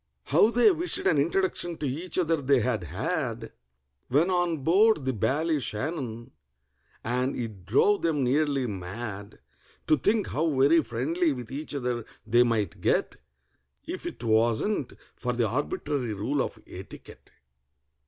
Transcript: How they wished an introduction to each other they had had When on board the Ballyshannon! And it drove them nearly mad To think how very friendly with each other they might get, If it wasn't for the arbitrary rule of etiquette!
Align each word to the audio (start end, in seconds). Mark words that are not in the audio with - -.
How 0.23 0.49
they 0.49 0.71
wished 0.71 0.97
an 1.05 1.19
introduction 1.19 1.77
to 1.77 1.85
each 1.87 2.17
other 2.17 2.41
they 2.41 2.59
had 2.61 2.85
had 2.85 3.51
When 4.07 4.31
on 4.31 4.63
board 4.63 5.05
the 5.05 5.13
Ballyshannon! 5.13 6.31
And 7.03 7.35
it 7.35 7.67
drove 7.67 8.01
them 8.01 8.23
nearly 8.23 8.65
mad 8.65 9.41
To 9.85 9.97
think 9.97 10.25
how 10.29 10.49
very 10.59 10.81
friendly 10.81 11.33
with 11.33 11.51
each 11.51 11.75
other 11.75 12.03
they 12.25 12.41
might 12.41 12.81
get, 12.81 13.17
If 13.85 14.07
it 14.07 14.23
wasn't 14.23 14.93
for 15.15 15.33
the 15.33 15.47
arbitrary 15.47 16.15
rule 16.15 16.41
of 16.41 16.57
etiquette! 16.65 17.29